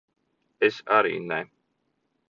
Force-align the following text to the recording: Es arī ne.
Es 0.69 0.81
arī 0.97 1.15
ne. 1.29 1.41